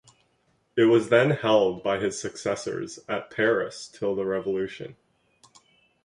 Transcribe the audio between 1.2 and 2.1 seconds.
held by